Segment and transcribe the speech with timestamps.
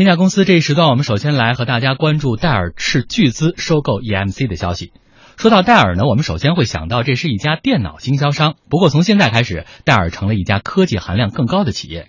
[0.00, 4.94] 天下公司这一时段，我们首先来和大家关注戴尔斥巨资收购 EMC 的消息。
[5.36, 8.54] 说到戴尔呢，我们首先会想到这是一家电脑经销商。
[8.70, 12.08] 不过从现在开始，戴尔成了一家科技含量更高的企业。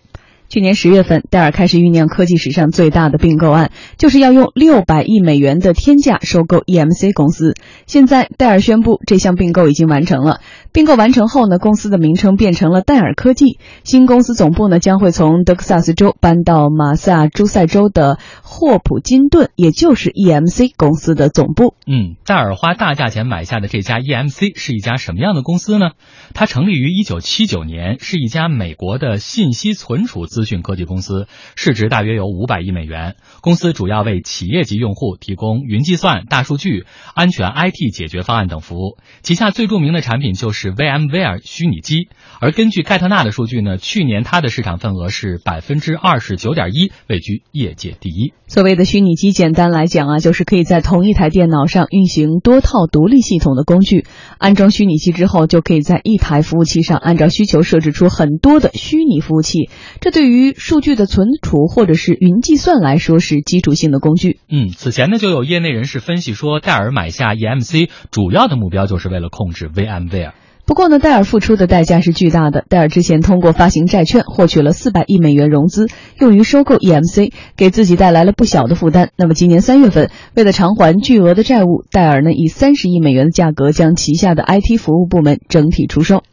[0.52, 7.56] 去年十月份，戴尔开始酝酿科技史上最大的并购案，就是要用六百亿美元的天价收购 EMC 公司。
[7.88, 10.42] 现在，戴尔宣布这项并购已经完成了。
[10.74, 13.60] 并购完成后呢，公司的名称变成了戴尔科技。
[13.86, 21.76] 新公司总部呢将会从德克萨斯州搬到马萨诸塞州的霍普金顿，也就是 EMC 公司的总部。
[21.88, 25.92] 嗯，戴尔花大价钱买下的这家 EMC 是一家什么样的公司呢？
[26.34, 33.16] 它成立于一九七九年，是一家美国的信息存储资讯科技公司，市值大约有五百亿美元。
[33.42, 38.98] 公司主要为企业级用户提供云计算、大数据、安全 IT 解决方案等服务。
[39.22, 40.72] 旗下最著名的产品就是。
[40.82, 42.08] VMware 虚拟机，
[42.40, 48.34] 而根据盖特纳的数据呢，去年它的市场份额是百分之二十九点一，位居业界第一。
[48.48, 54.06] 所谓的虚拟机，简单来讲啊，就是可以在同一台电脑上运行多套独立系统的工具。
[54.38, 59.70] 安装虚拟机之后，就可以在一台服务器上按照需求设置出很多的虚拟服务器。
[60.00, 64.40] 这对于数据的存储或者是云计算来说是基础性的工具。
[64.50, 70.34] 嗯，此前呢就有业内人士分析说，戴尔买下 EMC 主要的目标就是为了控制 VMware。
[70.64, 72.64] 不过呢，戴尔付出的代价是巨大的。
[72.70, 75.88] 戴尔之前通过发行债券获取了四百亿美元融资，
[76.20, 79.10] 用于收购 EMC，给自己带来了不小的负担。
[79.18, 86.24] 那么今年三月份，为了偿还巨额的债务，戴尔呢以三十亿美元的价格将旗下的 IT 服务部门整体出售。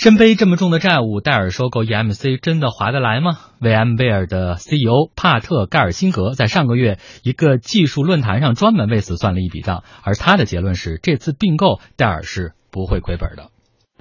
[0.00, 13.50] 身背这么重的债务，戴尔收购 EMC 真的划得来吗？VMware 的 CEO 帕特盖尔辛格在上个月一个技术论坛上专门为此算了一笔账，而他的结论是，这次并购戴尔是不会亏本的。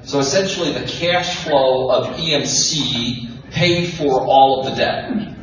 [0.05, 5.35] So essentially, the cash flow of EMC paid for all of the debt.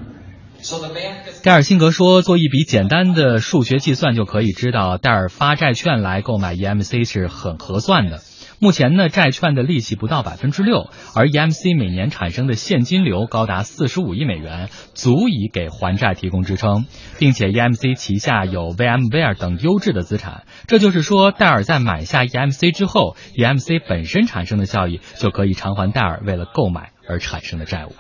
[1.43, 8.21] 盖尔辛格说：“做一笔简单的数学计算就可以知道，戴尔发债券来购买 EMC 是很合算的。”
[8.59, 16.87] 目前呢，债券的利息不到百分之六，而 EMC 每年产生的现金流高达四十五亿美元，足以给还债提供支撑，
[17.19, 20.45] 并且 EMC 旗下有 VMware 等优质的资产。
[20.67, 27.93] 这就是说，戴尔在买下 EMC 之后，EMC 本身产生的效益就可以偿还戴尔为了购买而产生的债务。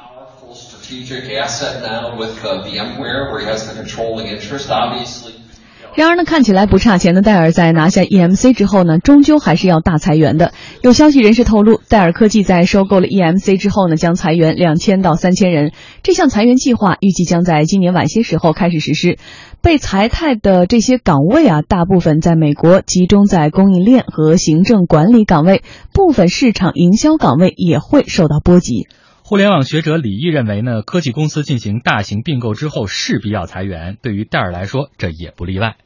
[5.96, 10.52] 然而呢，看起来不差钱的戴尔在拿下 EMC 之后呢，终究还是要大裁员的。
[10.82, 15.72] 有消息人士透露，戴尔科技在收购了 EMC 之后呢，将裁员两千到三千人。
[16.02, 19.18] 这项裁员计划预计将在今年晚些时候开始实施。
[19.62, 25.62] 被裁汰的这些岗位啊，大部分在美国，集中在供应链和行政管理岗位，
[25.94, 28.86] 部分市场营销岗位也会受到波及。
[29.22, 35.76] 互联网学者李毅认为呢，科技公司进行大型并购之后势必要裁员，对于戴尔来说，这也不例外。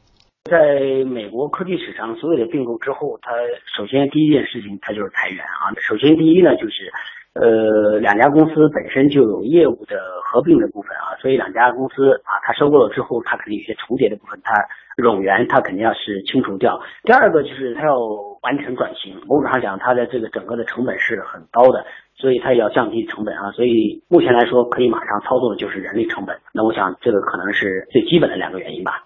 [0.43, 3.31] 在美国科技史上，所有的并购之后，它
[3.77, 5.71] 首先第一件事情，它就是裁员啊。
[5.77, 6.91] 首先第一呢，就是
[7.35, 14.53] 呃两家公司本身就有业务的合并的部分啊，所以两家公司啊，它收购了之后，它肯定有些重叠的部分，它
[14.97, 16.81] 冗员它肯定要是清除掉。
[17.03, 17.95] 第二个就是它要
[18.41, 21.85] 完成转型，某种上讲，它的这个整个的成本是很高的，
[22.15, 23.51] 所以它也要降低成本啊。
[23.51, 26.35] 所以目前来说，可以马上操作的就是人力成本。
[26.51, 29.03] 那我想这个可能是最基本的两个原因吧。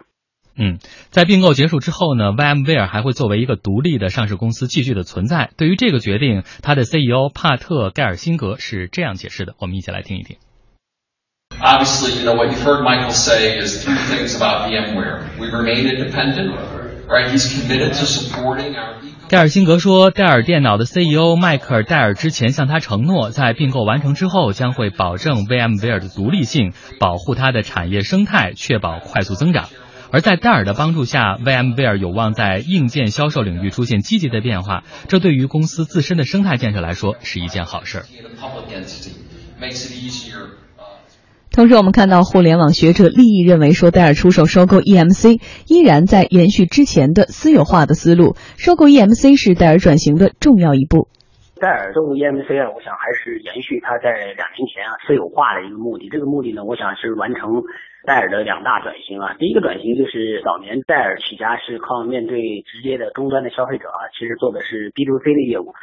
[0.58, 0.80] 嗯，
[1.10, 5.50] 在并购结束之后呢，VMware 还会作为一个独立的上市公司继续的存在。
[5.58, 10.38] 对于这个决定，他的 CEO 帕特盖尔辛格是这样解释的，我们一起来听一听。
[11.60, 15.40] Obviously, you know what you've heard Michael say is two things about VMware.
[15.40, 16.52] We remain independent,
[17.08, 17.30] right?
[17.32, 18.96] He's committed to supporting our.
[19.28, 29.70] 盖尔辛格说，戴尔电脑的 CEO 迈克尔戴尔之前向他承诺，在并购完成之后，将会保证 VMware 的独立性，保护它的产业生态，确保快速增长。
[30.16, 38.06] 而在戴尔的帮助下，VMware 有望在硬件销售领域出现积极的变化，这对于公司自身的生态建设来说是一件好事。
[41.52, 51.10] 同时，我们看到互联网学者利益认为说，戴尔出手收购 EMC，依然在延续之前的私有化的思路，收购 EMC 是戴尔转型的重要一步。
[51.60, 56.10] 戴尔收购 EMC 啊，我想还是延续他在两年前啊私有化的一个目的。
[56.10, 57.64] 这个目的呢，我想是完成
[58.06, 59.36] 戴尔的两大转型啊。
[59.40, 65.74] 第一个转型就是早年戴尔起家是靠面对直接的终端的消费者啊，其实做的是 B to C 的业务，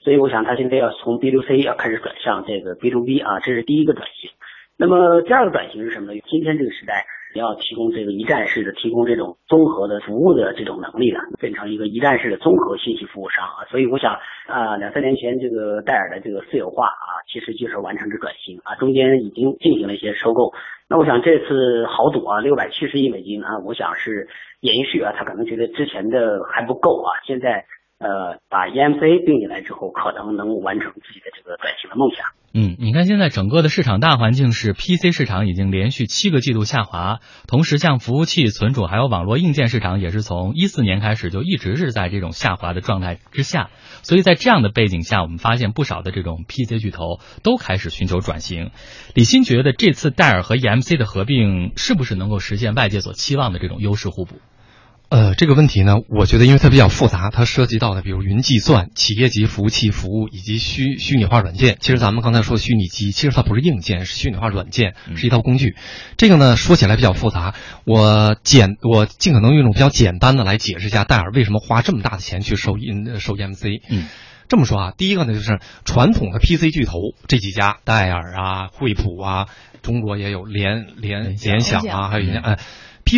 [0.00, 4.30] 所以我想他现在要从 B to C 要开始转向这个 B to B 啊，这是第一个转型。
[4.76, 6.20] 那么第二个转型是什么呢？
[6.28, 7.06] 今天这个时代。
[7.38, 13.64] 要提供这个一站式的提供这种综合的服务的这种能力了，变成一个一站式的综合信息服务商啊。
[13.70, 20.52] 所以我想啊，两三年前这个戴尔的这个私有化啊，其实就是完成这转型啊，中间已经进行了一些收购。
[20.88, 24.28] 那我想这次豪赌啊，六百七十亿美金啊，我想是
[24.60, 27.64] 延续啊，他可能觉得之前的还不够啊，现在。
[28.04, 32.36] 呃，把 EMC 并进来之后，可能能完成自己的这个转型的梦想。
[32.52, 43.70] 嗯，你看现在整个的市场大环境是 PC 市场已经连续七个季度下滑，同时像服务器、存储还有网络硬件市场也是从一四年开始就一直是在这种下滑的状态之下。
[44.02, 48.70] 所以在这样的背景下，我们发现不少的这种 PC 巨头都开始寻求转型。
[49.14, 54.36] 李欣觉得这次戴尔和 EMC 的合并是不是能够实现外界所期望的这种优势互补？
[55.14, 61.76] 呃，这个问题呢，我觉得因为它比较复杂，它涉及到的比如云计算、企业级服务器服务以及虚虚拟化软件。
[61.78, 65.76] 其实咱们刚才说虚拟机，其实它不是硬件，是虚拟化软件，是一套工具。
[66.16, 73.82] 这个呢，说起来比较复杂，我简我尽可能用一种比较简单的来解释一下戴尔为什么花这么大的钱去收 E 收 EMC。
[73.88, 74.08] 嗯，
[74.48, 76.94] 这么说啊，第一个呢就是传统的 PC 巨头
[77.28, 79.46] 这几家，戴尔啊、惠普啊，
[79.80, 82.58] 中国也有联联联想啊，还有一家哎。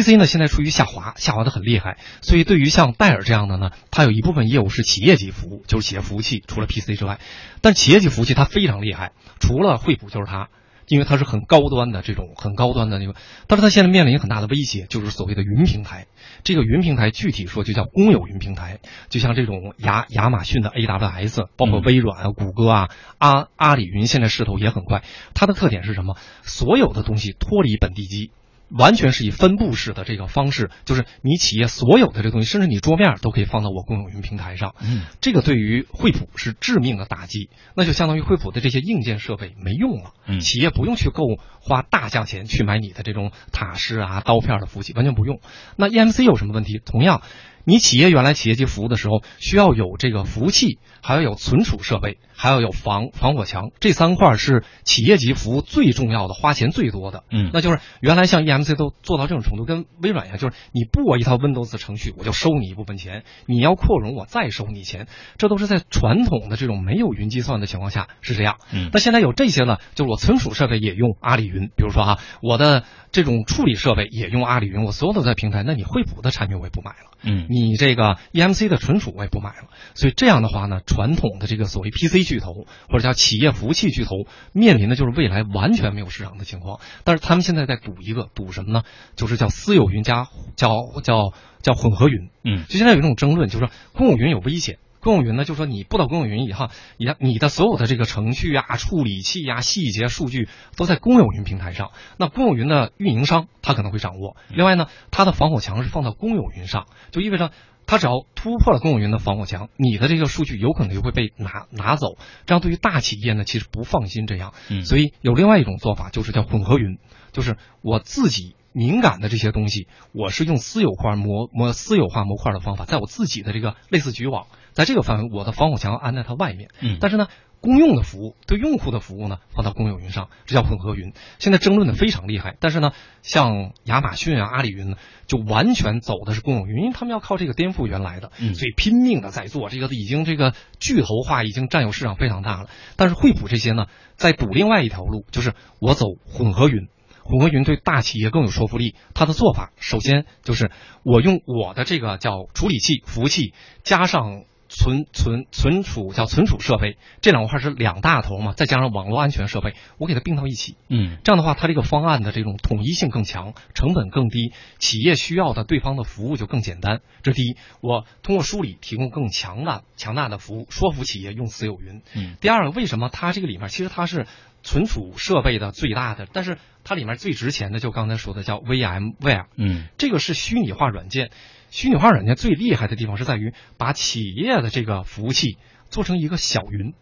[0.02, 7.18] PC 呢，现在处于下滑，下滑的很厉害，所以对于像戴尔这样的呢，它有一部分业务是企业级服务，就是企业服务器，除了 PC 之外，
[7.62, 10.48] 但企业级服务器它非常厉害，除了惠普就是它，
[10.86, 13.14] 因为它是很高端的这种很高端的那个，
[13.46, 16.06] 但是它现在面临很大的威胁，就是所谓的云平台。
[16.44, 25.02] 这个云平台具体说就叫公有云平台，就像这种亚亚马逊的 AWS，包括微软啊、谷歌啊、阿阿里云，现在势头也很快。
[25.34, 26.16] 它的特点是什么？
[26.42, 28.30] 所有的东西脱离本地机。
[28.68, 34.74] 完全是以分布式的这个方式，就是你企业所有的这东西，甚至你桌面都可以放到我公有云平台上。
[34.80, 40.12] 嗯，这个对于惠普是致命的打击，那就相当于惠普的这些硬件设备没用了。
[40.26, 41.22] 嗯，企业不用去购
[41.60, 45.40] 花大价钱去买你的这种塔式啊刀片的服务器，完全不用。
[45.76, 46.80] 那 EMC 有什么问题？
[46.84, 47.22] 同样。
[47.66, 57.24] 你企业原来企业级服务的时候，需要有这个服务器，还要有存储设备，还要有防防火墙，这三块是企业级服务最重要的，花钱最多的。
[57.28, 65.08] 嗯，那就是原来像 EMC 都做到这种程度，跟微软一样，就是你布我一套 Windows 程序，我就收你一部分钱；你要扩容，我再收你钱。
[65.36, 68.58] 这都是在传统的这种没有云计算的情况下是这样。
[68.72, 77.10] 嗯，那现在有这些呢，就是我存储设备也用阿里云，比如说哈，我的这种处理设备也用阿里云，我所有的在平台，那你惠普的产品我也不买了。
[77.22, 84.10] 嗯，你这个 EMC 的存储我也不买了，所以这样的话呢，传统的这个所谓 PC 巨头或者叫企业服务器巨头
[84.52, 86.80] 面临的就是未来完全没有市场的情况。
[87.04, 88.82] 但是他们现在在赌一个，赌什么呢？
[89.16, 90.70] 就是叫私有云加叫
[91.02, 91.32] 叫
[91.62, 92.30] 叫混合云。
[92.44, 94.78] 嗯，就现在有一种争论，就是说公有云有危险。
[95.06, 101.92] 公有云呢，就说你布到公有云以后，你你的所有的这个程序啊、处理器呀、细节数据都在公有云平台上。
[102.18, 104.36] 那公有云的运营商他可能会掌握。
[104.48, 107.52] 另外呢，它的防火墙是放到公有云上，就意味着
[107.86, 112.18] 它只要突破了公有云的防火墙，你的这个数据有可能就会被拿拿走。
[112.44, 114.54] 这样对于大企业呢，其实不放心这样。
[114.68, 116.98] 嗯，所以有另外一种做法，就是叫混合云，
[117.30, 118.55] 就是我自己。
[118.76, 126.68] 敏感的这些东西，我是用私有化模模私有化模块的方法，在我自己的这个类似局网，在这个范围，我的防火墙安在它外面。
[126.82, 127.26] 嗯，但是呢，
[127.62, 131.14] 公用的服务对用户的服务呢，放到公有云上，这叫混合云。
[131.38, 132.92] 现在争论的非常厉害，但是呢，
[133.22, 142.68] 像亚马逊啊、阿里云呢，就完全走的是公有云，因为他们要靠这个颠覆原来的，嗯，所以拼命的在做这个，已经这个巨头化已经占有市场非常大了。
[142.96, 143.86] 但是惠普这些呢，
[144.16, 146.88] 在赌另外一条路，就是我走混合云。
[147.28, 148.94] 混合云对大企业更有说服力。
[149.14, 150.70] 他的做法，首先就是
[151.02, 153.52] 我用我的这个叫处理器、服务器，
[153.82, 160.76] 加上存存存储叫存储设备，这两块是两大头嘛，再加上网络安全设备，我给它并到一起。
[160.88, 167.00] 嗯，这样的话，它这个方案的这种统一性更强，成本更低，企业需要的对方的服务就更简单。
[167.22, 172.02] 这是第一，我通过梳理提供更强大强大的服务，说服企业用私有云。
[172.14, 174.26] 嗯，第二个，为什么它这个里面其实它是
[174.66, 179.46] 存储设备的最大的，但是它里面最值钱的就刚才说的叫 VMware。
[179.56, 181.30] 嗯，这个是虚拟化软件。
[181.70, 185.56] 虚拟化软件最厉害的地方是在于把企业的这个服务器
[185.88, 186.94] 做成一个小云。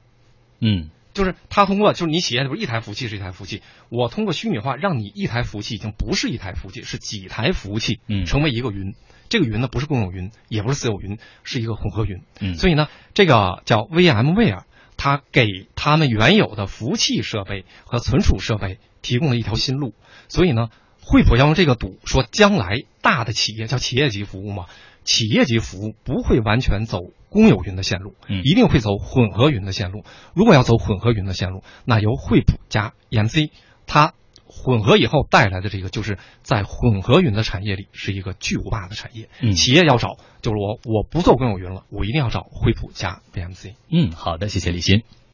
[0.61, 8.95] 嗯，就是它通过就是你企业不是一台服务器是一台服务器，我通过虚拟化让你一台服务器已经不是一台服务器，是几台服务器，嗯，成为一个云。
[9.29, 12.23] 这个云呢不是公有云，也不是私有云，是一个混合云。
[12.41, 14.65] 嗯，所以呢，这个叫 VMware，
[14.97, 19.95] 它给他们原有的服务器设备和存储设备提供了一条新路。
[20.29, 20.69] 所以呢。
[21.07, 24.65] 惠普要用这个赌，说将来大的企业叫企业级服务嘛，
[25.03, 26.99] 企业级服务不会完全走
[27.29, 30.03] 公有云的线路，嗯，一定会走混合云的线路。
[30.35, 33.51] 如果要走混合云的线路，那由惠普加 EMC，
[33.87, 34.15] 它
[34.57, 39.29] 混合以后带来的这个，就是在混合云的产业里是一个巨无霸的产业。
[39.41, 43.75] 嗯，企业要找，就是我我不做公有云了，我一定要找惠普加 BMC。
[43.91, 45.03] 嗯，好的，谢谢李欣。